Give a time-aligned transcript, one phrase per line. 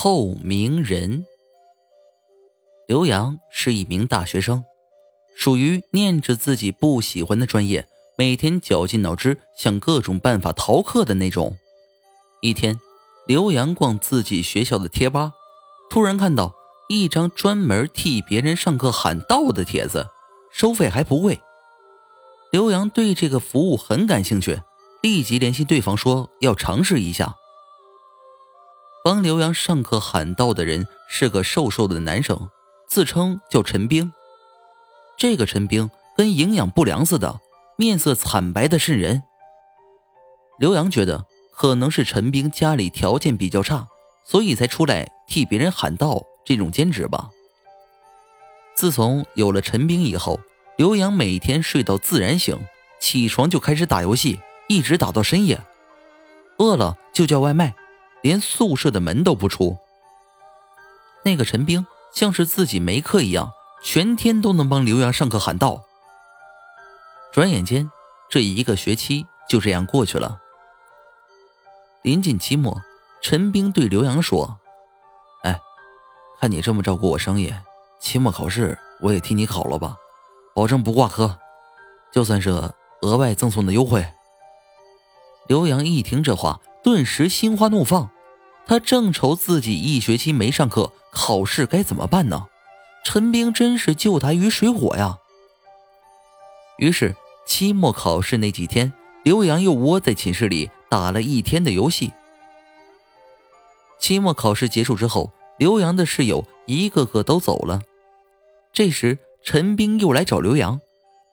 [0.00, 1.26] 透明人。
[2.86, 4.62] 刘洋是一名大学生，
[5.36, 11.56] 属于念着自己不喜欢的专业，每天绞尽脑汁想各种办法逃课的那种。
[12.42, 12.78] 一天，
[13.26, 15.32] 刘洋逛自己学校的贴吧，
[15.90, 16.54] 突然看到
[16.88, 20.06] 一张专门替别人上课喊道的帖子，
[20.52, 21.40] 收费还不贵。
[22.52, 24.60] 刘洋对这个服务很感兴趣，
[25.02, 27.34] 立即联系对方说要尝试一下。
[29.04, 32.50] 帮刘洋上课喊道的人是个瘦瘦的男生，
[32.88, 34.12] 自称叫陈兵。
[35.16, 37.40] 这个陈兵跟营养不良似的，
[37.76, 39.22] 面色惨白的渗人。
[40.58, 43.86] 刘洋觉得可能是陈兵家里条件比较差，
[44.24, 47.30] 所以才出来替别人喊道这种兼职吧。
[48.74, 50.40] 自从有了陈兵以后，
[50.76, 52.58] 刘洋每天睡到自然醒，
[53.00, 55.60] 起床就开始打游戏，一直打到深夜。
[56.58, 57.74] 饿了就叫外卖。
[58.22, 59.78] 连宿舍的门都不出。
[61.24, 63.52] 那个陈兵像是自己没课一样，
[63.82, 65.82] 全天都能帮刘洋上课喊道。
[67.32, 67.90] 转眼间，
[68.30, 70.40] 这一个学期就这样过去了。
[72.02, 72.80] 临近期末，
[73.20, 74.58] 陈兵对刘洋说
[75.44, 75.60] ：“哎，
[76.40, 77.52] 看你这么照顾我生意，
[78.00, 79.96] 期末考试我也替你考了吧，
[80.54, 81.38] 保证不挂科，
[82.12, 82.50] 就算是
[83.02, 84.06] 额外赠送的优惠。”
[85.48, 86.60] 刘洋一听这话。
[86.82, 88.10] 顿时心花怒放，
[88.66, 92.46] 他正愁自己一学期没上课，考试该怎么办呢？
[93.04, 95.18] 陈兵真是救他于水火呀！
[96.78, 98.92] 于是期末考试那几天，
[99.24, 102.12] 刘洋又窝在寝室里打了一天的游戏。
[103.98, 107.82] 期末考试结束之后，刘洋的室友一个个都走了。
[108.72, 110.80] 这时，陈兵又来找刘洋，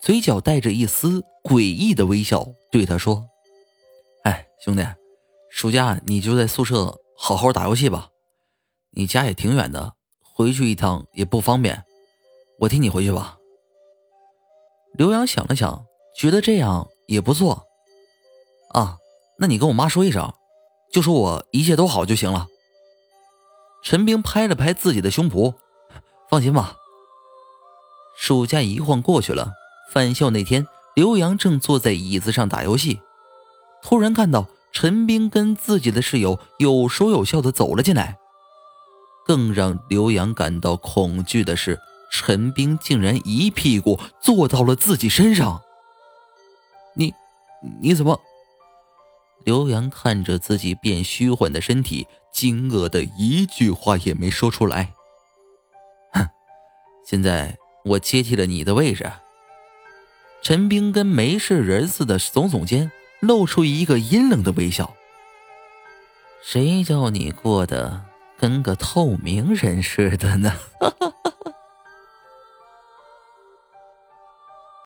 [0.00, 3.26] 嘴角带着一丝诡异的微笑，对他说
[4.24, 4.82] ：“哎，兄弟。”
[5.54, 8.08] 暑假你就在宿舍好好打游戏吧，
[8.90, 9.92] 你家也挺远的，
[10.34, 11.84] 回去一趟也不方便，
[12.58, 13.38] 我替你回去吧。
[14.94, 15.86] 刘洋想了想，
[16.18, 17.62] 觉得这样也不错。
[18.70, 18.98] 啊，
[19.38, 20.34] 那你跟我妈说一声，
[20.92, 22.48] 就说我一切都好就行了。
[23.84, 25.54] 陈兵拍了拍自己的胸脯，
[26.28, 26.76] 放心吧。
[28.18, 29.52] 暑假一晃过去了，
[29.92, 30.66] 返校那天，
[30.96, 33.00] 刘洋正坐在椅子上打游戏，
[33.80, 34.48] 突然看到。
[34.74, 38.18] 陈兵跟自己的室友有说有笑的走了进来，
[39.24, 41.78] 更让刘洋感到恐惧的是，
[42.10, 45.62] 陈兵竟然一屁股坐到了自己身上。
[46.94, 47.14] 你，
[47.80, 48.20] 你怎么？
[49.44, 54.92] 刘洋看着自己变虚幻的身体，惊愕的一句话也没说出来。
[56.12, 56.28] 哼，
[57.06, 59.08] 现在我接替了你的位置。
[60.42, 62.90] 陈兵跟没事人似的耸耸肩。
[63.26, 64.94] 露出一个阴冷的微笑。
[66.42, 68.02] 谁叫你过得
[68.38, 70.52] 跟个透明人似的呢？